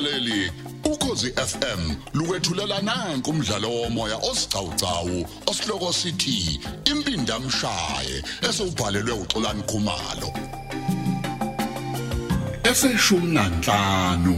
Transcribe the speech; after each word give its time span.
mlaleli 0.00 0.52
ukhosi 0.84 1.26
FM 1.26 1.94
lukwethulela 2.14 2.82
nanku 2.82 3.30
umdlalo 3.30 3.70
womoya 3.70 4.16
osiqhawqhawo 4.16 5.28
osihloko 5.46 5.92
sithi 5.92 6.60
impindi 6.84 7.32
amshaye 7.32 8.22
esubhalelwe 8.48 9.12
uXolani 9.12 9.62
Khumalo 9.62 10.30
eseshumi 12.70 13.32
nanhlanu 13.34 14.36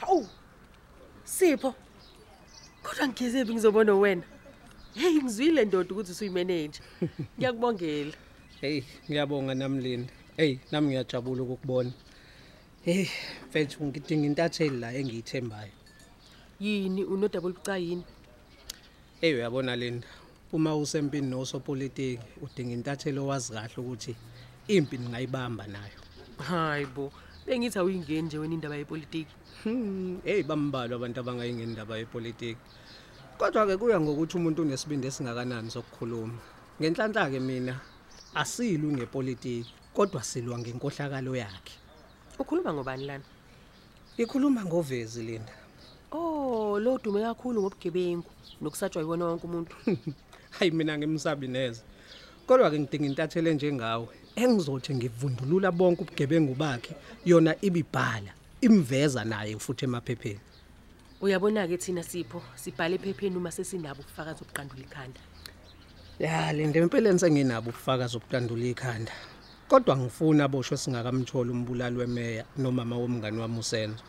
Hawu. 0.00 0.28
Sipho. 1.24 1.74
Kodwa 2.82 3.08
ngigezephi 3.08 3.52
ngizobona 3.52 3.94
wena? 3.94 4.22
Hey 4.94 5.14
ngizwile 5.22 5.64
ndoda 5.64 5.90
ukuthi 5.90 6.12
usuyimanager. 6.12 6.82
Ngiyakubongela. 7.38 8.12
Hey, 8.56 8.80
ngiyabonga 9.04 9.52
namlindi. 9.52 10.08
Hey, 10.36 10.56
nami 10.72 10.86
ngiyajabula 10.88 11.42
ukukubona. 11.42 11.92
Hey, 12.84 13.04
mfethu 13.48 13.84
ngidinga 13.84 14.26
intatheli 14.26 14.80
la 14.80 14.96
engiyithembayo. 14.96 15.72
Yini 16.60 17.04
unodouble 17.04 17.52
bucayini? 17.52 18.04
Hey, 19.20 19.34
uyabona 19.34 19.76
Linda. 19.76 20.08
Uma 20.52 20.76
usempini 20.76 21.28
nosopolitiki 21.28 22.22
udinga 22.40 22.72
intatheli 22.72 23.18
owazi 23.18 23.52
kahle 23.52 23.76
ukuthi 23.76 24.16
impi 24.68 24.98
ningayibamba 24.98 25.66
nayo. 25.66 26.00
Hayibo. 26.38 27.12
Bengithi 27.46 27.78
awuyingeni 27.78 28.22
nje 28.22 28.38
wena 28.38 28.54
indaba 28.54 28.76
yepolitiki. 28.76 29.34
Hmm, 29.64 30.20
hey 30.24 30.42
bambalwa 30.42 30.96
abantu 30.96 31.20
abangayingeni 31.20 31.72
indaba 31.72 31.98
yepolitiki. 31.98 32.60
Kodwa 33.38 33.66
ke 33.66 33.76
kuya 33.76 34.00
ngokuthi 34.00 34.36
umuntu 34.36 34.62
unesibindi 34.62 35.06
esingakanani 35.06 35.70
sokukhuluma. 35.70 36.40
Ngenhlanhla 36.80 37.30
ke 37.30 37.40
mina 37.40 37.80
asilwi 38.36 38.92
ngepolitiki, 38.92 39.72
kodwa 39.94 40.22
silwa 40.22 40.58
ngenkohlakalo 40.58 41.36
yakhe. 41.36 41.74
Ukhuluma 42.38 42.72
ngobani 42.74 43.04
lana? 43.06 43.24
Ikhuluma 44.16 44.64
ngovezi 44.64 45.22
Linda. 45.22 45.52
Oh, 46.12 46.78
lo 46.78 46.98
dume 46.98 47.20
kakhulu 47.20 47.60
ngobugebengu 47.62 48.30
nokusatshwa 48.60 49.02
yiwona 49.02 49.24
wonke 49.24 49.46
umuntu. 49.46 49.76
Hayi 50.58 50.70
mina 50.70 50.98
ngimsabi 50.98 51.48
neze. 51.48 51.82
Kodwa 52.46 52.70
ke 52.70 52.78
ngidinga 52.78 53.06
intathele 53.06 53.54
njengawe 53.54 54.08
engizothi 54.36 54.94
ngivundulula 54.94 55.72
bonke 55.72 56.02
ubugebengu 56.02 56.54
bakhe 56.54 56.94
yona 57.24 57.56
ibibhala 57.60 58.32
imveza 58.60 59.24
naye 59.24 59.58
futhi 59.58 59.84
emaphepheni. 59.84 60.40
Uyabona 61.20 61.68
ke 61.68 61.76
thina 61.76 62.02
Sipho 62.02 62.42
sibhale 62.54 62.94
ephepheni 62.96 63.36
uma 63.36 63.50
sesinabo 63.50 64.00
ubufakazi 64.00 64.44
obuqandula 64.44 64.82
ikhanda. 64.82 65.20
Ya 66.18 66.52
lende 66.52 66.78
empeleni 66.78 67.18
senginabo 67.18 67.70
ubufakazi 67.70 68.16
obutandula 68.16 68.66
ikhanda. 68.66 69.12
Kodwa 69.68 69.96
ngifuna 69.96 70.48
boshwe 70.48 70.76
singakamtholi 70.76 71.50
umbulali 71.50 71.96
wemeya 71.96 72.44
nomama 72.56 72.96
womngani 72.96 73.38
wami 73.38 73.58
usenzo. 73.58 74.02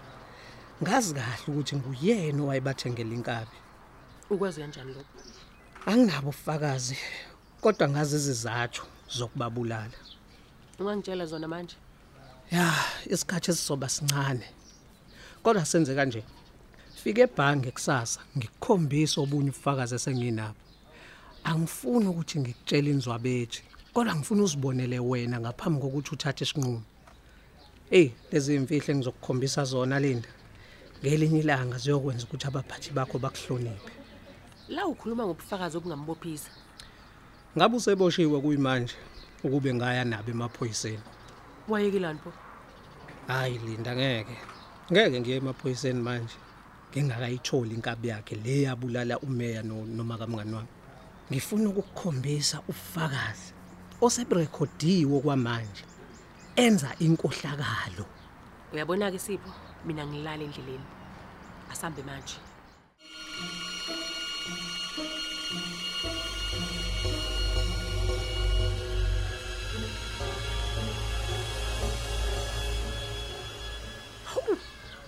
Ngazi 0.82 1.14
kahle 1.14 1.44
ukuthi 1.48 1.76
nguyena 1.76 2.44
owayebathengela 2.44 3.14
inkabi. 3.14 3.58
Ukwazi 4.30 4.62
kanjani 4.62 4.94
lokho? 4.94 5.06
Anginabo 5.86 6.30
ubufakazi 6.30 6.98
kodwa 7.62 7.90
ngazi 7.90 8.16
izizathu 8.16 8.84
zokubabulala. 9.10 9.98
Ungangitshela 10.80 11.26
zona 11.26 11.48
manje? 11.48 11.76
Ya, 12.52 12.74
isikhathi 13.06 13.52
esizoba 13.52 13.90
sincane. 13.90 14.48
Kodwa 15.44 15.66
senze 15.66 15.96
kanje. 15.96 16.24
Fike 17.04 17.22
ebhange 17.22 17.72
kusasa 17.72 18.20
ngikukhombisa 18.38 19.22
obunye 19.22 19.50
ubufakazi 19.50 19.96
esenginabo. 19.96 20.67
Angifuni 21.48 22.08
ukuthi 22.08 22.40
ngikutshele 22.40 22.90
inzwabethi, 22.92 23.64
kodwa 23.94 24.16
ngifuna 24.16 24.44
uzibonele 24.44 25.00
wena 25.00 25.40
ngaphambi 25.40 25.80
kokuthi 25.82 26.12
uthathe 26.14 26.44
isinqumo. 26.44 26.82
Hey, 27.90 28.12
lezi 28.32 28.56
imfihle 28.56 28.96
ngizokukhombisa 28.96 29.64
zona 29.64 30.00
Linda. 30.00 30.30
Ngelinye 31.00 31.40
ilanga 31.40 31.78
ziyokwenza 31.78 32.26
ukuthi 32.26 32.48
abaphathi 32.48 32.92
bakho 32.92 33.20
bakuhloniphe. 33.20 33.92
La 34.70 34.88
ukhuluma 34.88 35.24
ngobufakazi 35.26 35.78
obungambophisa. 35.78 36.52
Ngabe 37.56 37.76
useboshiwe 37.78 38.42
kuyimanje 38.42 38.96
ukube 39.44 39.74
ngaya 39.74 40.04
nabo 40.06 40.32
emaphoyiseni. 40.32 41.06
Wayekelani 41.70 42.20
pho? 42.20 42.32
Hayi 43.28 43.58
Linda 43.58 43.96
ngeke. 43.96 44.36
Ngeke 44.92 45.20
ngiye 45.20 45.38
emaphoyiseni 45.38 46.02
manje. 46.02 46.36
Ngingakayitholi 46.92 47.76
inkabi 47.76 48.08
yakhe 48.08 48.36
le 48.36 48.62
yabulala 48.62 49.20
umeya 49.20 49.64
no 49.64 49.86
noma 49.86 50.18
kamngani 50.18 50.54
wami. 50.54 50.77
Ngifuna 51.32 51.70
ukukukhombisa 51.70 52.62
ubufakazi 52.70 53.54
oseberekhodiwe 54.02 55.20
kwamanje. 55.20 55.84
Enza 56.56 56.96
inkohlakalo. 57.00 58.06
Uyabona 58.74 59.12
ke 59.12 59.20
Sipho, 59.20 59.52
mina 59.86 60.08
ngilala 60.08 60.44
endleleni. 60.44 60.88
Asambe 61.72 62.04
manje. 62.04 62.40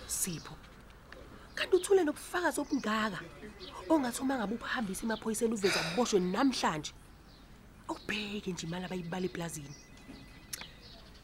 Sipho. 0.08 0.69
Kanti 1.60 1.76
uthule 1.76 2.04
nobufakazi 2.04 2.62
obungaka 2.62 3.20
ongathi 3.90 4.22
uma 4.22 4.38
ngabe 4.38 4.56
uphambisa 4.56 5.04
emaphoyiseni 5.04 5.54
uveza 5.54 5.80
kuboshwe 5.88 6.20
namhlanje. 6.20 6.94
Awubheke 7.90 8.52
nje 8.52 8.64
imali 8.68 8.86
abayibala 8.86 9.26
eplazini. 9.26 9.76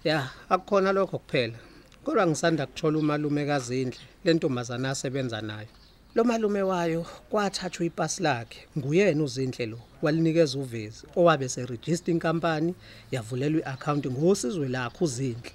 Ya, 0.03 0.29
akukhona 0.50 0.91
lokho 0.91 1.19
kuphela. 1.19 1.57
Kodwa 2.03 2.28
ngisanda 2.28 2.66
kuthola 2.66 2.97
umalume 3.00 3.45
kaZindle, 3.45 4.00
lentombazana 4.25 4.90
asebenza 4.90 5.41
nayo. 5.41 5.68
Lo 6.16 6.24
malume 6.24 6.62
wayo 6.62 7.06
kwathathwa 7.29 7.85
ipasi 7.85 8.24
lakhe, 8.24 8.68
nguyena 8.78 9.24
uZindle 9.24 9.66
lo, 9.66 9.79
walinikeza 10.01 10.59
uvezi, 10.59 11.07
owabe 11.16 11.50
seregister 11.50 12.12
inkampani, 12.13 12.75
yavulelwa 13.12 13.62
iaccount 13.62 14.06
ngosizwe 14.07 14.68
lakhe 14.68 15.03
uZindle. 15.03 15.51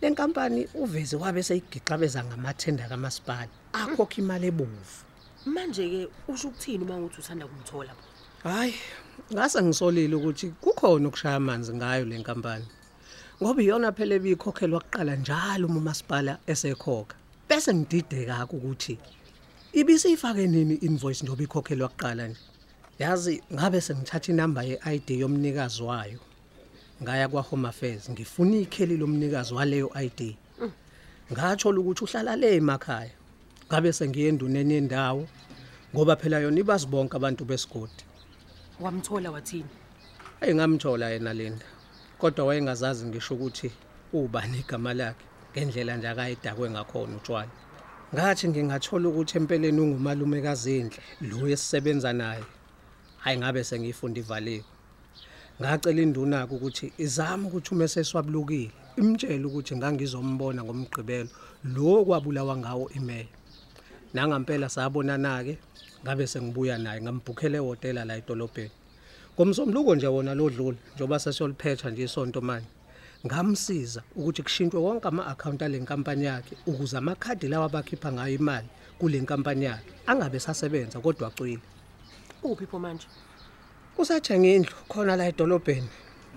Le 0.00 0.10
nkampani 0.10 0.68
uvezi 0.74 1.16
wabe 1.16 1.42
seyigiqabeza 1.42 2.24
ngamathenda 2.24 2.88
kamasipala, 2.88 3.48
akhokha 3.74 4.22
imali 4.22 4.46
ebovu. 4.46 5.04
Manje 5.46 5.84
ke 5.88 6.08
usho 6.28 6.48
ukuthini 6.48 6.84
uma 6.84 6.96
uthi 6.96 7.20
usanda 7.20 7.46
kumthola? 7.46 7.92
Hayi, 8.44 8.74
ngase 9.32 9.62
ngisolile 9.62 10.14
ukuthi 10.14 10.46
kukhona 10.62 11.08
ukushaya 11.08 11.36
amanzi 11.36 11.74
ngayo 11.74 12.04
le 12.04 12.18
nkampani. 12.18 12.64
Ngoba 13.42 13.62
iyona 13.62 13.92
phela 13.92 14.14
ebikhokhelwa 14.14 14.80
kuqala 14.80 15.16
njalo 15.16 15.66
uma 15.66 15.78
umasipala 15.78 16.38
esekhokha. 16.46 17.16
Bese 17.48 17.74
ngidideka 17.74 18.46
ukuthi 18.46 18.98
ibisifake 19.72 20.46
nini 20.46 20.74
invoice 20.74 21.24
ndoba 21.24 21.42
ikhokhelwa 21.42 21.88
kuqala 21.88 22.28
nje. 22.28 22.40
Yazi 22.98 23.42
ngabe 23.52 23.80
sengithatha 23.80 24.32
inamba 24.32 24.62
yeID 24.62 25.10
yomnikazi 25.10 25.82
wayo. 25.82 26.20
Ngaya 27.02 27.28
kwa 27.28 27.42
Home 27.42 27.68
Affairs 27.68 28.10
ngifuna 28.10 28.56
ikheli 28.56 28.96
lomnikazi 28.96 29.54
waleyo 29.54 29.90
ID. 29.94 30.36
Ngathola 31.32 31.80
ukuthi 31.80 32.04
uhlala 32.04 32.36
le 32.36 32.56
emakhaya. 32.56 33.10
Ngabe 33.68 33.92
sengiye 33.92 34.28
enduneni 34.28 34.74
yendawo 34.74 35.28
ngoba 35.94 36.16
phela 36.16 36.38
yona 36.38 36.60
ibazibonke 36.60 37.16
abantu 37.16 37.44
besigodi. 37.44 38.04
Wamthola 38.80 39.30
wathini? 39.30 39.72
Engamthola 40.40 41.10
yena 41.10 41.32
Linda. 41.32 41.66
Kodwa 42.18 42.44
wayengazazi 42.46 43.06
ngisho 43.06 43.34
ukuthi 43.34 43.70
ubani 44.12 44.58
igama 44.58 44.94
lakhe 44.94 45.24
ngendlela 45.52 45.96
nje 45.96 46.08
akayidakwe 46.08 46.70
ngakhona 46.70 47.16
utshwala. 47.16 47.52
Ngathi 48.14 48.48
ngingathola 48.48 49.08
ukuthi 49.08 49.38
empeleni 49.38 49.80
ungumalume 49.80 50.42
kaZindle 50.42 51.02
lo 51.20 51.48
esisebenza 51.48 52.12
naye. 52.12 52.44
Hayi 53.18 53.38
ngabe 53.38 53.64
sengifunda 53.64 54.20
ivaliwe. 54.20 54.64
Ngacela 55.60 56.02
induna 56.02 56.46
ukuthi 56.46 56.92
izame 56.98 57.46
ukuthi 57.48 57.74
uma 57.74 57.88
seswabulukile 57.88 58.72
imtshele 58.98 59.44
ukuthi 59.46 59.76
ngangizombona 59.76 60.60
ngomgqibelo 60.64 61.30
lo 61.64 62.04
kwabulawa 62.04 62.56
ngawo 62.56 62.90
imeya. 62.98 63.32
Nangampela 64.14 64.68
sabonana 64.68 65.42
ke 65.44 65.58
ngabe 66.04 66.26
sengibuya 66.26 66.78
naye 66.78 67.00
ngambhukhele 67.00 67.58
ehotela 67.58 68.04
la 68.04 68.16
edolobheni. 68.16 68.70
Ngomsombuluko 69.34 69.94
nje 69.94 70.06
wona 70.06 70.34
lodlula 70.34 70.78
njoba 70.94 71.18
sesiyoliphetha 71.18 71.90
nje 71.90 72.02
isonto 72.04 72.40
manje. 72.40 72.66
Ngamsiza 73.26 74.02
ukuthi 74.16 74.42
kushintshwe 74.42 74.80
wonke 74.80 75.08
ama-account 75.08 75.62
ale 75.62 75.78
nkampani 75.78 76.24
yakhe 76.24 76.56
ukuze 76.66 76.96
amakhadi 76.96 77.48
lawa 77.48 77.66
abakhipha 77.66 78.12
ngayo 78.12 78.34
imali 78.34 78.68
kule 78.98 79.20
nkampani 79.20 79.64
yakhe 79.64 79.92
angabe 80.06 80.40
sasebenza 80.40 81.00
kodwa 81.00 81.28
acwile. 81.28 81.62
Uphi 82.42 82.66
pho 82.66 82.78
manje? 82.78 83.06
Usathenga 83.98 84.48
indlu 84.48 84.74
khona 84.88 85.16
la 85.16 85.26
edolobheni 85.26 85.88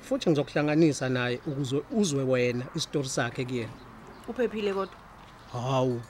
futhi 0.02 0.30
ngizokuhlanganisa 0.30 1.10
naye 1.10 1.40
ukuze 1.46 1.82
uzwe 1.92 2.24
wena 2.24 2.66
isitori 2.76 3.10
sakhe 3.10 3.46
kuyena. 3.46 3.74
Uphephile 4.28 4.74
kodwa? 4.74 4.96
Hawu. 5.54 6.02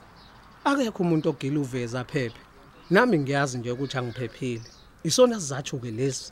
Akekho 0.69 1.04
umuntu 1.04 1.30
ogila 1.30 1.60
uveza 1.60 2.04
phephe. 2.04 2.42
Nami 2.90 3.19
ngiyazi 3.19 3.58
nje 3.58 3.72
ukuthi 3.72 3.98
angiphephile. 3.98 4.68
Isona 5.04 5.40
sizathu 5.40 5.80
ke 5.80 5.92
lesi 5.92 6.31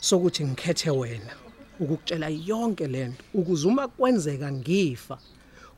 sokuthi 0.00 0.44
ngikhethe 0.44 0.90
wena 0.90 1.34
ukukutshela 1.80 2.28
yonke 2.28 2.86
lento 2.86 3.22
ukuze 3.34 3.68
uma 3.68 3.88
kwenzeka 3.88 4.52
ngifa 4.52 5.18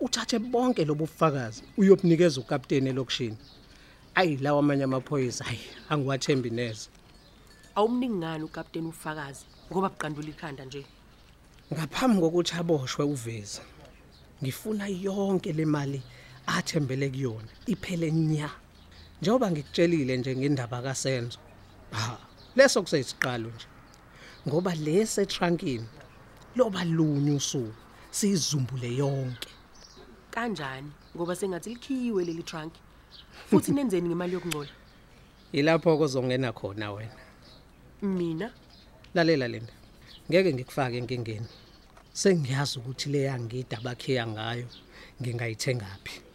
uthathe 0.01 0.39
bonke 0.39 0.85
lobufakazi 0.85 1.63
uyobunikeza 1.77 2.41
ukapteni 2.41 2.91
elokishini 2.91 3.37
ayi 4.15 4.37
lawa 4.37 4.59
amanye 4.59 4.85
amaphoyisa 4.85 5.45
hayi 5.45 5.61
angiwathembi 5.89 6.51
neze 6.51 6.89
awumningi 7.75 8.15
ngani 8.15 8.45
ukapteni 8.45 8.89
ufakazi 8.89 9.45
ngoba 9.73 9.89
buqandula 9.89 10.29
ikhanda 10.29 10.65
nje 10.65 10.87
ngaphambi 11.73 12.21
kokuthi 12.21 12.55
aboshwe 12.55 13.05
uveza 13.05 13.63
ngifuna 14.43 14.87
yonke 14.87 15.53
le 15.53 15.65
mali 15.65 16.03
athembele 16.47 17.11
kuyona 17.11 17.49
iphele 17.67 18.11
nya. 18.11 18.51
Njengoba 19.21 19.51
ngikutshelile 19.51 20.17
nje 20.17 20.37
ngendaba 20.37 20.83
kasenzo 20.83 21.39
ha 21.91 22.19
leso 22.57 22.83
kuseyisiqalo 22.83 23.49
nje. 23.51 23.67
Ngoba 24.49 24.75
lese 24.75 25.27
trunkini 25.27 25.87
loba 26.57 26.85
lunye 26.85 27.33
usuku 27.33 27.75
sizumbule 28.11 28.97
yonke. 28.97 29.49
Kanjani? 30.31 30.91
Ngoba 31.17 31.37
sengathi 31.37 31.71
likhiwe 31.71 32.25
leli 32.25 32.43
trunk. 32.43 32.73
Futhi 33.51 33.73
nenzeni 33.75 34.09
ngemali 34.09 34.35
yokungcola 34.35 34.71
ilapho 35.53 35.99
kozongena 35.99 36.53
khona 36.53 36.93
wena. 36.93 37.21
Mina? 38.03 38.51
Lalela 39.15 39.49
lena 39.49 39.73
ngeke 40.31 40.53
ngikufake 40.55 40.97
enkingeni. 40.99 41.47
Sengiyazi 42.13 42.79
ukuthi 42.79 43.11
le 43.11 43.21
yangida 43.23 43.79
abakhiya 43.79 44.27
ngayo 44.27 44.67
ngingayithengaphi 45.21 46.32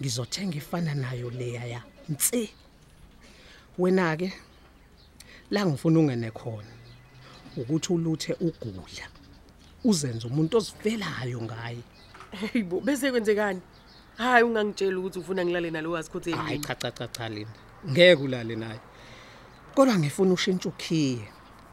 ngizothenga 0.00 0.56
ifana 0.56 0.94
nayo 0.94 1.30
leya 1.30 1.64
ya. 1.64 1.82
Nsi. 2.08 2.50
Wena 3.78 4.16
ke 4.16 4.32
la 5.50 5.66
ngifuna 5.66 5.98
ungene 5.98 6.30
khona 6.30 6.74
ukuthi 7.56 7.92
uluthe 7.92 8.32
ugudla 8.40 9.06
uzenze 9.84 10.26
umuntu 10.26 10.56
ozivelayo 10.56 11.42
ngaye. 11.42 11.82
Hayibo 12.40 12.80
bese 12.80 13.10
kwenzekani? 13.10 13.60
Hayi 14.16 14.44
ungangitshela 14.44 14.98
ukuthi 14.98 15.18
ufuna 15.18 15.44
ngilale 15.44 15.70
nalo 15.70 15.90
wasikhotheni 15.90 16.36
hayi 16.36 16.58
cha 16.58 16.74
cha 16.74 16.90
cha 16.90 17.08
cha 17.08 17.28
lena 17.28 17.50
ngeke 17.90 18.22
ulale 18.22 18.56
naye. 18.56 18.80
Kodwa 19.74 19.98
ngifuna 19.98 20.32
ushintshe 20.32 20.68
ukhiye 20.68 21.28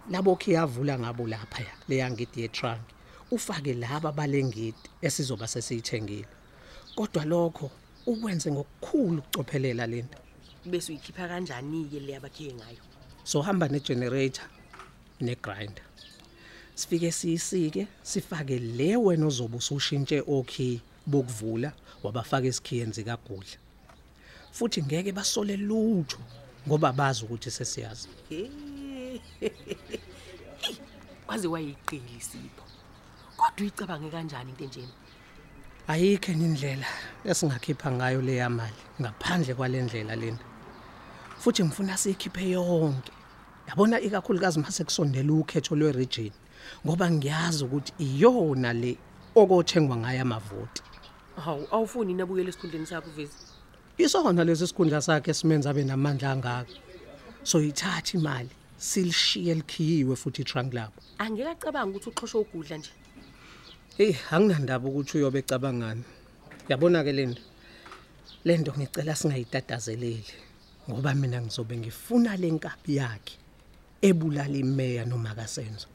labo 0.10 0.36
khiya 0.36 0.62
avula 0.62 1.00
ngabo 1.00 1.28
lapha 1.28 1.62
ya 1.64 1.74
leya 1.88 2.12
ngidi 2.12 2.42
yetrunk. 2.42 2.82
Ufake 3.32 3.74
laba 3.74 4.12
balengidi 4.12 4.90
esizoba 5.02 5.48
sesiyithengile. 5.48 6.28
Kodwa 6.96 7.26
lokho 7.26 7.72
ukwenze 8.06 8.51
ngokukhulu 8.51 9.19
ukucophelela 9.19 9.88
lento 9.88 10.18
bese 10.65 10.92
uyikhipha 10.92 11.27
kanjani 11.27 11.86
ke 11.89 12.00
le 12.00 12.15
abakhiye 12.15 12.53
ngayo? 12.53 12.81
So 13.24 13.42
hamba 13.42 13.68
negenerator 13.68 14.45
negrinder. 15.21 15.83
Sifike 16.75 17.12
siyisike 17.12 17.88
sifake 18.03 18.59
le 18.59 18.95
wena 18.95 19.25
ozobe 19.27 19.57
usushintshe 19.57 20.24
okhi 20.27 20.81
bokuvula 21.06 21.74
wabafaka 22.03 22.48
esikhiyenzi 22.48 23.03
kagudla 23.03 23.57
futhi 24.51 24.83
ngeke 24.83 25.12
basole 25.12 25.57
lutho 25.57 26.19
ngoba 26.68 26.94
bazi 26.94 27.25
ukuthi 27.25 27.51
sesiyazi. 27.51 28.07
Waze 31.27 31.48
wayiqili 31.48 32.21
sipho 32.21 32.65
kodwa 33.38 33.62
uyicabange 33.62 34.09
kanjani 34.09 34.51
into 34.51 34.63
enjeni 34.63 34.94
ayikho 35.88 36.31
enye 36.31 36.45
indlela 36.45 36.88
esingakhipha 37.25 37.92
ngayo 37.92 38.22
leya 38.22 38.50
mali 38.50 38.81
ngaphandle 39.01 39.54
kwalendlela 39.54 40.16
lena. 40.16 40.44
Futhi 41.39 41.63
ngifuna 41.63 41.98
siyikhiphe 41.98 42.50
yonke. 42.50 43.12
Yabona 43.68 44.00
ikakhulukazi 44.00 44.60
mase 44.60 44.83
kusondela 44.83 45.33
ukhetho 45.33 45.75
lweregion 45.75 46.31
ngoba 46.86 47.12
ngiyazi 47.12 47.63
ukuthi 47.63 47.94
iyona 48.00 48.74
le 48.74 48.98
okothengwa 49.36 49.98
ngayo 49.98 50.22
amavoti. 50.22 50.81
Hawu 51.45 51.68
awufuni 51.72 52.13
nabuyele 52.13 52.50
esikhundleni 52.50 52.86
sakho 52.86 53.10
uvezi 53.10 53.38
isona 53.98 54.44
lesi 54.44 54.68
sikhundla 54.68 55.01
sakhe 55.01 55.34
simenza 55.34 55.69
abe 55.69 55.84
namandla 55.84 56.31
angaka. 56.31 56.74
So 57.44 57.60
yithatha 57.60 58.18
imali 58.18 58.50
silishiye 58.77 59.54
likhiyiwe 59.56 60.16
futhi 60.16 60.42
itrunk 60.42 60.74
labo 60.74 60.94
angeke 61.18 61.50
acabanga 61.50 61.98
ukuthi 61.98 62.10
uxhoshe 62.10 62.38
ukudla 62.38 62.77
nje. 62.77 62.92
Hey 64.01 64.15
anginandaba 64.31 64.89
ukuthi 64.89 65.18
uyobe 65.18 65.39
ecabangani. 65.39 66.03
Yabona 66.69 67.03
ke 67.03 67.12
lento 67.12 67.42
lento 68.45 68.74
ngicela 68.74 69.13
singayitatazeleli 69.15 70.33
ngoba 70.89 71.13
mina 71.13 71.42
ngizobe 71.42 71.77
ngifuna 71.77 72.33
lenkabi 72.42 72.95
yakhe 72.95 73.38
ebulala 74.01 74.57
imeya 74.57 75.06
noma 75.06 75.36
kasenzo 75.38 75.88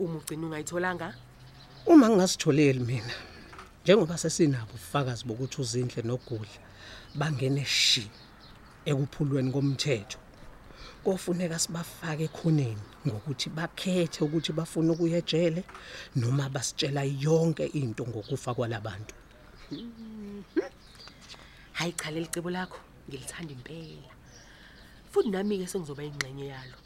uma 0.00 0.16
ugcina 0.16 0.46
ungayitholanga? 0.46 1.14
Uma 1.86 2.08
ngingasitholeli 2.08 2.80
mina 2.80 3.14
njengoba 3.84 4.16
sesinabo 4.18 4.72
ubufakazi 4.72 5.24
bokuthi 5.28 5.60
uzindle 5.60 6.02
nogudla 6.08 6.58
bangene 7.14 7.64
shi 7.64 8.08
ekuphulweni 8.88 9.52
komthetho. 9.52 10.21
Kofuneka 11.04 11.58
sibafake 11.58 12.24
ekhoneni 12.24 12.82
ngokuthi 13.06 13.50
bakhethe 13.50 14.24
ukuthi 14.24 14.52
bafuna 14.52 14.92
ukuya 14.92 15.18
ejele 15.18 15.64
noma 16.16 16.48
basitshela 16.48 17.02
yonke 17.04 17.66
into 17.66 18.06
ngokufa 18.06 18.54
kwalabantu. 18.54 19.14
Hayi 21.72 21.92
cha 21.92 22.10
leli 22.10 22.26
cebo 22.26 22.50
lakho 22.50 22.78
ngilithanda 23.08 23.52
impela. 23.52 24.10
Futhi 25.10 25.30
nami-ke 25.30 25.66
sengizoba 25.66 26.04
ingxenye 26.04 26.46
yalo 26.46 26.76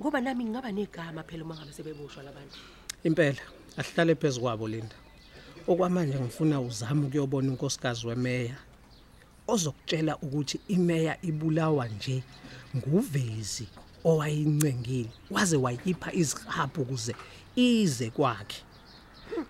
ngoba 0.00 0.20
nami 0.20 0.44
ngingaba 0.44 0.72
negama 0.72 1.22
phela 1.22 1.44
uma 1.44 1.54
ngabe 1.54 1.72
sebeboshwa 1.72 2.22
labantu. 2.22 2.58
Impela 3.04 3.42
asihlale 3.76 4.14
phezu 4.14 4.40
kwabo 4.40 4.68
linda. 4.68 4.96
Okwamanje 5.66 6.18
ngifuna 6.20 6.60
uzame 6.60 7.06
ukuyobona 7.06 7.50
unkosikazi 7.50 8.06
wemeya. 8.06 8.56
Ozokutshela 9.48 10.16
ukuthi 10.16 10.60
imeya 10.68 11.16
ibulawa 11.22 11.88
nje 11.88 12.22
nguvezi 12.76 13.68
owayincengile 14.04 15.10
waze 15.30 15.56
wayipha 15.56 16.12
izihabhu 16.12 16.82
ukuze 16.82 17.14
ize 17.56 18.10
kwakhe. 18.10 18.62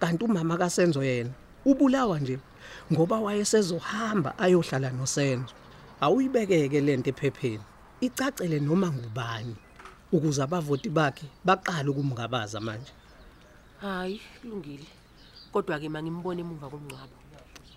Kanti 0.00 0.24
umama 0.24 0.56
kasenzo 0.56 1.04
yena 1.04 1.30
ubulawa 1.64 2.18
nje 2.20 2.38
ngoba 2.92 3.20
wayesezohamba 3.20 4.38
ayohlala 4.38 4.90
nosenzo. 4.90 5.54
Awuyibekeke 6.00 6.80
lento 6.80 7.10
ephepheni 7.10 7.64
icacele 8.00 8.60
noma 8.60 8.92
ngubani 8.92 9.56
ukuze 10.12 10.42
abavoti 10.42 10.88
bakhe 10.88 11.26
baqale 11.44 11.88
ukumngabaza 11.90 12.60
manje. 12.60 12.92
Hayi 13.80 14.20
kulungile. 14.40 14.86
Kodwa-ke 15.52 15.88
mangimbone 15.88 16.40
emuva 16.40 16.68
komngcwabo. 16.70 17.21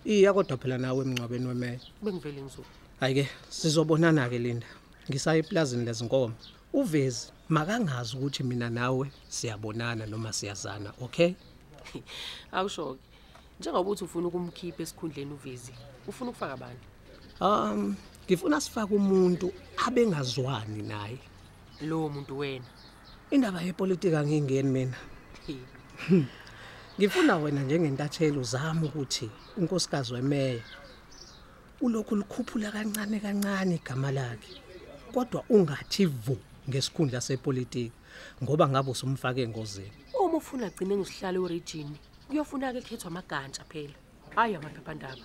Iya 0.06 0.32
kodwa 0.32 0.56
phela 0.56 0.78
nawe 0.78 1.02
emngcwabeni 1.04 1.46
wemeya 1.46 1.80
bengivele 2.02 2.42
ngizoba 2.42 2.68
Hayike 3.00 3.28
sizobonana 3.50 4.28
ke 4.30 4.38
Linda. 4.38 4.66
Ngisaya 5.10 5.38
eplazini 5.38 5.84
lezinkomo. 5.84 6.34
Uvezi 6.72 7.32
makangazi 7.48 8.16
ukuthi 8.16 8.42
mina 8.42 8.70
nawe 8.70 9.10
siyabonana 9.28 10.06
noma 10.06 10.32
siyazana, 10.32 10.92
okay? 11.00 11.34
awusho-ke 12.52 13.00
njengoba 13.60 13.90
uthi 13.90 14.04
ufuna 14.04 14.28
ukumkhipha 14.28 14.82
esikhundleni 14.82 15.32
uvezi 15.32 15.72
ufuna 16.08 16.30
ukufaka 16.30 16.52
abantu 16.54 16.86
Um 17.40 17.96
ngifuna 18.26 18.60
sifake 18.60 18.94
umuntu 18.94 19.52
abengazwani 19.86 20.82
naye. 20.82 21.18
lowo 21.82 22.08
muntu 22.08 22.38
wena 22.38 22.64
Indaba 23.30 23.62
yepolitika 23.62 24.24
ngingeni 24.26 24.70
mina. 24.70 24.96
Ngifuna 26.98 27.36
wena 27.36 27.62
njengentatheli 27.62 28.38
uzame 28.38 28.86
ukuthi 28.86 29.30
unkosikazi 29.56 30.14
wemeya 30.14 30.62
ulokhu 31.80 32.16
likhuphula 32.16 32.72
kancane 32.72 33.20
kancane 33.20 33.74
igama 33.74 34.10
lakhe. 34.12 34.62
Kodwa 35.12 35.44
ungathi 35.50 36.06
vu 36.06 36.38
ngesikhundla 36.68 37.20
sepolitiki 37.20 37.92
ngoba 38.42 38.68
ngabe 38.68 38.90
usumfake 38.90 39.42
engozini. 39.42 39.92
uma 40.20 40.36
ufuna 40.38 40.66
agcine 40.66 40.96
ngisihlalo 40.96 41.42
werijini 41.42 41.96
kuyofuna-ke 42.28 42.80
kukhethwa 42.80 43.08
amagantsa 43.10 43.64
phela 43.64 43.94
hhayi 44.34 44.54
amaphephandaba 44.54 45.24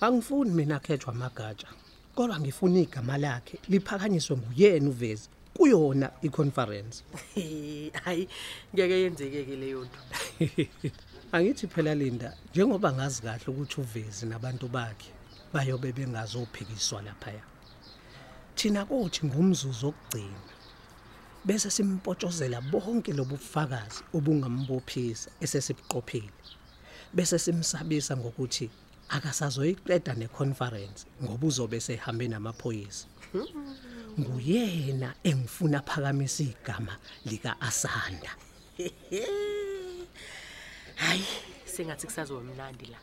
Angifuni 0.00 0.50
mina 0.50 0.76
akhethwa 0.76 1.12
amagatsha. 1.12 1.68
Kodwa 2.14 2.40
ngifuna 2.40 2.80
igama 2.80 3.18
lakhe 3.18 3.58
liphakanyiswe 3.68 4.36
nguyena 4.36 4.88
uvezi 4.88 5.28
kuyona 5.54 6.10
iconference. 6.22 7.04
hayi 8.04 8.28
ngeke 8.74 9.00
yenzeke-ke 9.02 9.56
leyo 9.56 9.84
nto 9.84 9.98
Angithi 11.32 11.66
phela 11.66 11.94
Linda 11.94 12.36
njengoba 12.50 12.92
ngazi 12.92 13.22
kahle 13.22 13.44
ukuthi 13.46 13.80
uvezi 13.80 14.26
nabantu 14.26 14.68
bakhe 14.68 15.12
bayobe 15.52 15.92
bengazophikiswa 15.92 17.02
lapha 17.02 17.30
ya. 17.30 17.42
Thina 18.54 18.84
kothi 18.84 19.26
ngumzuzu 19.26 19.88
okugcina 19.88 20.40
bese 21.44 21.70
simpotshozela 21.70 22.60
bonke 22.60 23.12
lobufakazi 23.12 24.02
obungambophisa 24.14 25.30
esesibuqophile. 25.40 26.32
Bese 27.14 27.38
simsabisa 27.38 28.16
ngokuthi 28.16 28.70
akasazoyiqeda 29.08 30.14
neconference 30.14 31.06
ngoba 31.22 31.46
uzobe 31.46 31.80
sehambe 31.80 32.28
namaphoyisa. 32.28 33.06
Nguyena 34.18 35.14
engifuna 35.24 35.80
phakamisa 35.82 36.42
igama 36.42 36.94
lika 37.24 37.60
Asanda. 37.60 38.32
Hayi 40.98 41.24
sengathi 41.64 42.06
kusazoba 42.06 42.40
mnandi 42.44 42.86
la. 42.86 42.98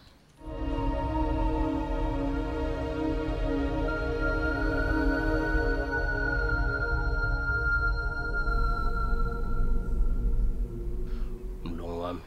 Mlungu 11.64 12.02
wami 12.02 12.22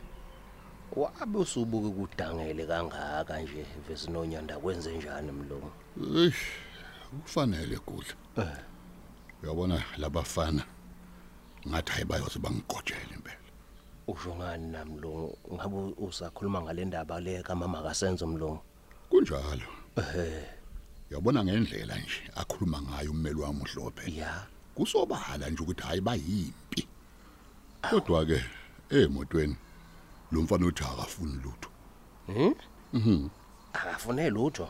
wabe 0.97 1.39
usubuke 1.39 1.91
kudangele 1.97 2.67
kangaka 2.67 3.41
nje 3.41 3.67
vesinonyanda 3.89 4.59
kwenze 4.59 4.97
njani 4.97 5.33
mlungu? 5.33 5.73
Eish 6.17 6.43
kufanele 7.23 7.77
kudla. 7.77 8.15
Uyabona 9.43 9.85
labafana 9.97 10.65
ngathi 11.69 11.93
hayibayoze 11.93 12.39
bangigojele 12.39 13.15
impela. 13.15 13.48
Usho 14.09 14.35
ngani 14.35 14.67
na 14.73 14.85
mlungu 14.85 15.39
ngabe 15.55 15.77
usakhuluma 15.99 16.63
ngale 16.63 16.85
ndaba 16.85 17.21
le 17.21 17.43
kamama 17.43 17.83
kasenzo 17.83 18.27
mlungu? 18.27 18.61
Kunjalo. 19.11 19.69
Uyabona 21.11 21.45
ngendlela 21.45 21.97
nje 21.99 22.23
akhuluma 22.37 22.83
ngayo 22.83 23.11
ummeli 23.11 23.41
wami 23.41 23.61
uhlophe. 23.63 24.13
Ya. 24.15 24.47
Kusobala 24.75 25.51
nje 25.51 25.63
ukuthi 25.63 25.83
hayi 25.83 26.01
bayimpi. 26.01 26.89
Kodwa 27.91 28.27
ke 28.27 28.45
emotweni 28.91 29.57
lo 30.33 30.43
mfana 30.43 30.67
uthi 30.67 30.85
akafuni 30.85 31.33
lutho. 31.33 31.71
Akafune 33.73 34.31
lutho? 34.31 34.69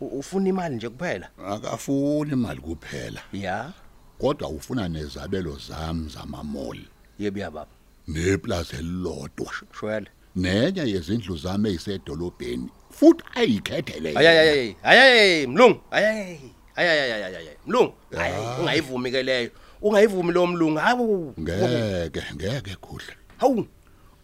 U- 0.00 0.18
ufuna 0.18 0.48
imali 0.48 0.76
nje 0.76 0.88
kuphela? 0.88 1.30
Akafuni 1.46 2.32
imali 2.32 2.60
kuphela. 2.60 3.20
Ya. 3.32 3.72
Kodwa 4.18 4.48
ufuna 4.48 4.88
nezabelo 4.88 5.58
zami 5.58 6.08
zamamall. 6.08 6.78
Yebi 7.18 7.40
baba 7.40 7.66
neplaza 8.08 8.76
elilodwa 8.76 9.52
shwele. 9.78 10.06
Nenye 10.36 10.90
yezindlu 10.92 11.36
zami 11.36 11.68
ezisedolobheni 11.68 12.68
futhi 12.90 13.24
ayikhethele 13.34 14.18
ayayayayi 14.18 14.76
ayayayi 14.82 15.46
mlungu. 15.46 15.80
Ayayayi 15.90 16.52
ayayayayi 16.76 17.48
mlungu. 17.66 17.94
Hayi 18.16 18.34
ungayivumi 18.60 19.10
ke 19.10 19.22
leyo. 19.22 19.50
Ungayivumi 19.82 20.32
lo 20.32 20.46
mlungu. 20.46 20.78
Hawu. 20.78 21.34
Ngeke 21.40 22.22
ngeke 22.34 22.76
kudla 22.80 23.14
hawu. 23.36 23.66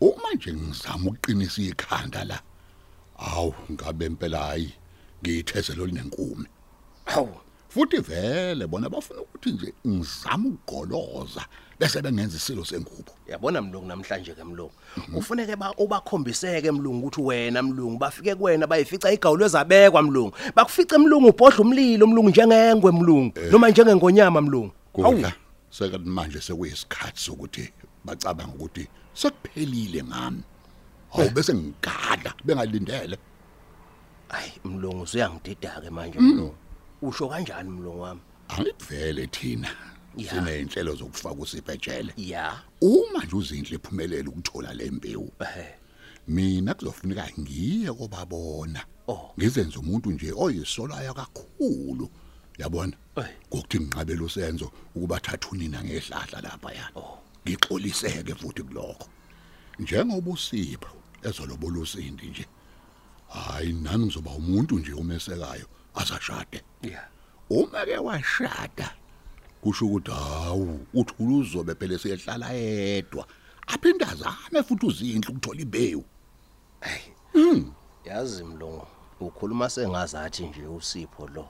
Uma 0.00 0.34
nje 0.34 0.52
ngizama 0.52 1.10
ukuqinisa 1.10 1.62
ikhanda 1.62 2.24
la 2.24 2.42
awu 3.18 3.54
ngabe 3.72 4.06
impela 4.06 4.38
hayi 4.38 4.72
ngiyithezelo 5.22 5.86
linenkume 5.86 6.48
hawu. 7.04 7.36
Futhi 7.74 7.98
vele 7.98 8.66
bona 8.66 8.88
bafuna 8.88 9.20
ukuthi 9.20 9.52
nje 9.52 9.72
ngizama 9.86 10.48
ukugoloza 10.48 11.44
bese 11.80 12.02
bengenza 12.02 12.36
isilo 12.36 12.64
sengubo. 12.64 13.12
Yabona 13.28 13.62
mlungu 13.62 13.86
namhlanje 13.86 14.34
ke 14.34 14.44
mlungu. 14.44 14.72
Ufuneke 15.14 15.56
ba 15.56 15.72
ubakhombiseke 15.78 16.70
mlungu 16.70 17.06
ukuthi 17.06 17.20
wena 17.20 17.62
mlungu 17.62 17.98
bafike 17.98 18.34
kuwena 18.34 18.66
bayifica 18.66 19.12
igawulo 19.12 19.46
ezabekwa 19.46 20.02
mlungu. 20.02 20.36
Bakufice 20.54 20.98
mlungu 20.98 21.28
ubhodla 21.28 21.58
umlilo 21.58 22.06
mlungu 22.06 22.30
njengengwe 22.30 22.92
mlungu 22.92 23.32
noma 23.50 23.70
njengengonyama 23.70 24.40
mlungu. 24.40 24.72
Kudla. 24.92 25.32
Sekathi 25.70 26.08
manje 26.08 26.40
sekuyisikhathi 26.40 27.20
sokuthi 27.20 27.72
bacabanga 28.04 28.54
ukuthi 28.54 28.88
sekuphelile 29.14 30.02
ngami. 30.04 30.42
Hawu 31.10 31.30
bese 31.30 31.54
ngigada 31.54 32.34
bengalindele. 32.44 33.18
Hayi 34.28 34.52
mlungu 34.64 35.02
usuyangidida 35.02 35.80
ke 35.80 35.90
manje 35.90 36.18
mlungu. 36.18 36.54
Usho 37.02 37.28
kanjani 37.28 37.70
mlungu 37.70 38.00
wami? 38.00 38.20
Angivele 38.48 39.26
thina. 39.26 39.68
Sineyinhlelo 40.16 40.94
zokufaka 40.94 41.34
usibhejele. 41.34 42.12
Ya. 42.16 42.62
Uma 42.80 43.24
nje 43.24 43.36
uzinhle 43.36 43.76
iphumelele 43.76 44.28
ukuthola 44.28 44.74
lembewu 44.74 45.32
mina 46.28 46.74
kuzofuneka 46.74 47.28
ngiye 47.40 47.92
kobabona 47.92 48.84
Oh. 49.08 49.34
ngizenze 49.38 49.78
umuntu 49.78 50.10
nje 50.10 50.32
oyisolayo 50.36 51.14
kakhulu. 51.14 52.10
Yabona? 52.58 52.96
Ngokuthi 53.48 53.80
nginqabela 53.80 54.22
usenzo 54.22 54.70
ukuba 54.94 55.20
thatha 55.20 55.48
unina 55.50 55.84
ngehlahla 55.84 56.40
lapha 56.40 56.72
yana 56.72 56.92
Oh. 56.96 57.18
ngixoliseke 57.48 58.34
futhi 58.34 58.62
kulokho. 58.62 59.08
Njengoba 59.78 60.30
usipho 60.30 60.88
ezolobola 61.22 61.80
usindi 61.80 62.26
nje 62.26 62.46
hayi 63.28 63.72
nami 63.72 64.04
ngizoba 64.06 64.30
umuntu 64.30 64.78
nje 64.78 64.92
umesekayo 64.92 65.66
asashade 65.94 66.62
ya 66.82 67.08
uma 67.50 67.84
ke 67.86 67.98
washada 67.98 68.94
kusho 69.62 69.86
ukuthi 69.86 70.10
hawu 70.10 70.86
uthula 70.94 71.36
uzobe 71.36 71.74
phela 71.74 71.98
sehlala 71.98 72.52
yedwa. 72.52 73.26
Aphinda 73.66 74.08
azame 74.08 74.62
futhi 74.62 74.86
uzinhle 74.86 75.28
ukuthola 75.28 75.60
imbewu. 75.60 76.04
Yazi 78.04 78.44
mlungu 78.44 78.86
ukhuluma 79.20 79.70
sengazathi 79.70 80.46
nje 80.46 80.66
usipho 80.66 81.28
lo 81.28 81.48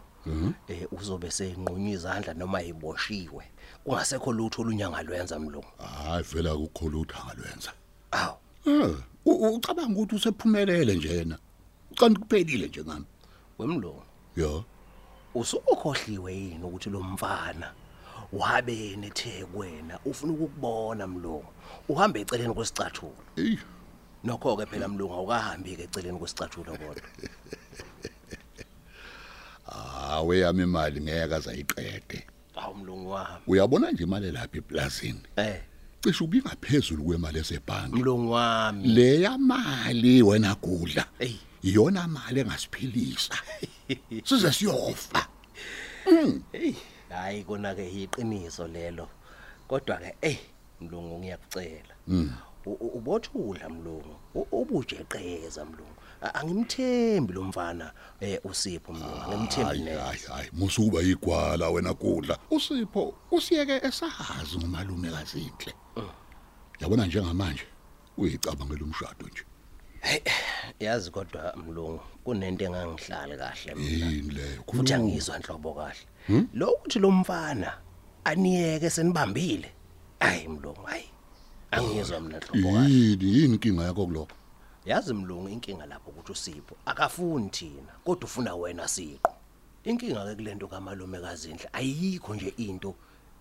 eh 0.68 0.86
uzobe 0.92 1.30
senqunywa 1.30 1.90
izandla 1.90 2.34
noma 2.34 2.62
iboshiwe. 2.62 3.44
Kungasekho 3.84 4.32
lutho 4.32 4.62
olunyanga 4.62 5.02
lwenza 5.02 5.38
mlungu? 5.38 5.66
Hayi 5.78 6.22
vela 6.22 6.52
akukho 6.52 6.88
lutho 6.88 7.16
angalwenza 7.22 7.72
u- 9.24 9.54
ucabanga 9.54 9.92
ukuthi 10.00 10.14
usephumelele 10.14 10.94
nje 10.94 11.08
yena 11.08 11.38
ucanti 11.90 12.20
kuphelile 12.20 12.68
nje 12.68 12.84
ngami 12.84 13.04
wemlungu 13.58 14.02
yo 14.36 14.64
usukhohliwe 15.34 16.34
yini 16.34 16.64
ukuthi 16.64 16.90
lo 16.90 17.00
mfana 17.00 17.72
wabe 18.32 18.96
nethe 18.96 19.44
kwena 19.44 19.98
ufuna 20.04 20.32
ukukubona 20.32 21.06
mlungu. 21.06 21.52
Uhambe 21.88 22.20
eceleni 22.20 22.54
kwesicathulo. 22.54 23.16
Ey 23.36 23.56
nokho 24.24 24.56
ke 24.56 24.66
phela 24.66 24.88
mlungu 24.88 25.14
awukahambi 25.14 25.76
ke 25.76 25.82
eceleni 25.82 26.18
kwesicathulo 26.18 26.72
kodwa. 26.72 27.02
Hawe 29.64 30.38
yami 30.38 30.62
imali 30.62 31.00
ngeke 31.00 31.34
azayiqede 31.34 32.26
awu 32.56 32.74
mlungu 32.74 33.10
wami. 33.10 33.42
Uyabona 33.46 33.90
nje 33.90 34.02
imali 34.02 34.30
lapha 34.30 34.58
eplazini 34.58 35.22
eh. 35.36 35.60
Cishe 36.00 36.24
ubingaphezulu 36.24 37.04
kwemali 37.04 37.38
esebhanki 37.38 37.96
mlungu 37.96 38.32
wami. 38.32 38.88
Le 38.88 39.20
yamali 39.20 40.22
wena 40.22 40.54
kudla 40.54 41.06
Ey. 41.18 41.36
Iyona 41.62 42.08
mali 42.08 42.40
engasiphilisa 42.40 43.34
size 44.24 44.52
siyofa. 44.52 45.28
Hey 46.52 46.74
hayi 47.08 47.44
kona 47.44 47.74
ke 47.74 47.88
iqiniso 48.02 48.66
lelo. 48.68 49.08
Kodwa 49.68 49.96
ke 49.96 50.14
eh 50.22 50.38
mlungu 50.80 51.18
ngiyakucela. 51.18 51.94
U- 52.66 52.90
ubothula 52.96 53.68
mlungu. 53.68 54.16
Ubujeqeza 54.52 55.64
mlungu. 55.64 55.96
Angimthembi 56.34 57.32
lo 57.32 57.42
mfana 57.42 57.92
eh 58.20 58.40
usipho 58.44 58.92
mlungu. 58.92 59.22
Angimthembi 59.32 59.78
neze. 59.78 60.00
hayi 60.00 60.20
hayi. 60.28 60.48
Musuba 60.52 61.02
igwala 61.02 61.70
wena 61.70 61.94
kudla. 61.94 62.38
Usipho 62.50 63.14
usiyeke 63.30 63.86
esahazi 63.86 64.58
ngomalume 64.58 65.10
kazinhle. 65.10 65.74
Yabona 66.80 67.06
njengamanje 67.06 67.66
uyicabangela 68.16 68.84
umshado 68.84 69.26
nje. 69.26 69.42
Yazi 70.80 71.10
kodwa 71.10 71.54
mlungu 71.56 72.00
kunento 72.24 72.64
engangihlali 72.64 73.36
kahle 73.36 73.74
mina. 73.74 74.42
Futhi 74.66 74.94
angizwa 74.94 75.36
inhlobo 75.36 75.74
kahle. 75.74 76.46
Lo 76.54 76.78
uthi 76.84 76.98
lo 76.98 77.10
mfana 77.10 77.78
aniyeke 78.24 78.90
senibambile. 78.90 79.72
Ayi 80.20 80.48
mlungu 80.48 80.82
hayi. 80.82 81.04
Angizwa 81.70 82.20
mina 82.20 82.40
inhlobo 82.40 82.72
kahle. 82.72 82.94
Yini 82.94 83.24
yini 83.24 83.54
inkinga 83.54 83.84
yakho 83.84 84.06
kulokho? 84.06 84.36
Yazi 84.84 85.14
mlungu 85.14 85.48
inkinga 85.48 85.86
lapho 85.86 86.10
ukuthi 86.10 86.32
usipho. 86.32 86.76
Akafuni 86.86 87.48
thina 87.48 87.92
kodwa 88.04 88.24
ufuna 88.24 88.54
wena 88.54 88.88
siqo 88.88 89.32
inkinga 89.84 90.24
ke 90.24 90.34
kulento 90.34 90.68
kamalume 90.68 91.20
kazinhle 91.20 91.68
ayikho 91.72 92.34
nje 92.34 92.54
into 92.56 92.94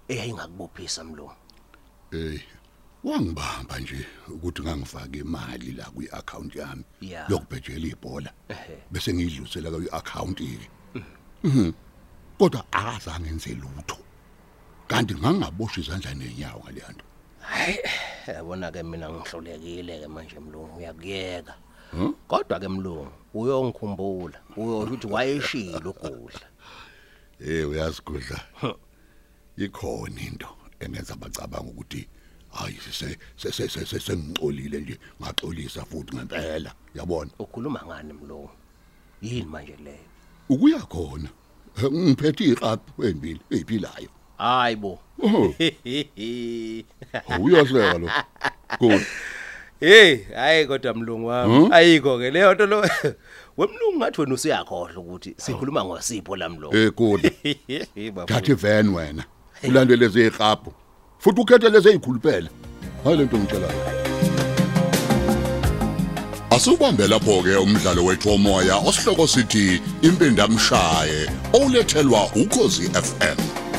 eyayingakubophisa 0.08 1.04
mlungu. 1.04 1.36
Hey 2.12 2.40
wangibamba 3.04 3.80
nje 3.80 4.06
ukuthi 4.30 4.62
ngangifaka 4.62 5.18
imali 5.18 5.72
la 5.72 5.86
kwi-account 5.86 6.56
yami 6.56 6.84
Ya. 7.02 7.26
yokubhejela 7.30 7.88
ibhola. 7.88 8.32
Bese 8.92 9.14
ngiyidlulisela 9.14 9.70
kwi-account 9.72 10.40
iki 10.40 10.70
Mhm. 11.44 11.72
kodwa 12.38 12.66
akazange 12.72 13.30
enze 13.30 13.54
lutho. 13.56 13.98
Kanti 14.88 15.14
ngangaboshwa 15.16 15.84
izandla 15.84 16.14
nenyawo 16.14 16.62
ngale 16.64 16.82
nto 16.94 17.06
hayi 17.42 17.80
yabona 18.28 18.72
ke 18.72 18.84
mina 18.84 19.10
ngihlolekile 19.10 20.00
ke 20.00 20.08
manje 20.08 20.40
mlungu 20.40 20.78
uyakuyeka. 20.78 21.56
Kodwa 22.28 22.60
ke 22.60 22.68
mlungu 22.68 23.12
uyongikhumbula 23.34 24.40
uyosho 24.58 24.94
ukuthi 24.94 25.08
wayeshilo 25.08 25.90
ugudla 25.92 26.48
Eh 27.40 27.70
uyazi 27.70 28.02
kudla. 28.02 28.38
Ikhona 29.58 30.22
into 30.22 30.48
engenza 30.80 31.16
bacabanga 31.16 31.70
ukuthi 31.72 32.08
hayi 32.52 32.78
sese 32.86 33.18
sese 33.38 34.00
sengixolile 34.00 34.80
nje 34.82 34.98
ngaxolisa 35.22 35.86
futhi 35.86 36.16
ngempela 36.16 36.72
yabona. 36.96 37.32
ukhuluma 37.40 37.82
ngani 37.88 38.14
mlungu 38.14 38.50
yini 39.22 39.46
manje 39.46 39.76
leyo 39.84 39.98
Ukuya 40.50 40.80
khona. 40.80 41.30
Eh, 41.78 41.92
Ngiphethe 41.92 42.44
iqaphu 42.44 43.04
embili 43.04 43.40
eziphilayo. 43.50 44.10
hayi 44.38 44.76
bo. 44.76 45.00
Uyaseka 47.40 47.98
lo. 47.98 48.10
Good. 48.80 49.02
Hey, 49.80 50.24
hayi 50.36 50.66
kodwa 50.68 50.94
mlungu 50.94 51.28
wami. 51.28 51.70
Ayikho 51.72 52.20
ke 52.20 52.32
leyo 52.32 52.54
nto 52.54 52.66
lo. 52.66 52.82
Wemlungu 53.58 53.98
ngathi 53.98 54.22
wena 54.22 54.34
usiyakhohle 54.34 54.96
ukuthi 54.96 55.34
sikhuluma 55.38 55.86
ngosipho 55.86 56.36
la 56.36 56.50
mlungu. 56.50 56.76
Eh 56.78 56.92
bafowethu. 56.92 58.26
Thatha 58.26 58.52
ivan 58.52 58.90
wena. 58.90 59.24
Ulande 59.64 59.96
lezi 59.96 60.22
eqapho. 60.22 60.74
Futhi 61.22 61.42
ukhethe 61.42 61.70
lezi 61.70 61.90
ezikhuluphela. 61.90 62.50
Hayi 63.04 63.18
lento 63.18 63.38
ngitshelayo. 63.38 63.82
Asubambe 66.50 67.08
lapho 67.08 67.44
ke 67.44 67.56
umdlalo 67.56 68.06
wethu 68.06 68.30
womoya 68.30 68.76
osihloko 68.78 69.28
sithi 69.28 69.82
impindamshaye 70.02 71.30
olethelwa 71.54 72.26
ukhozi 72.36 72.90
FM. 72.90 73.71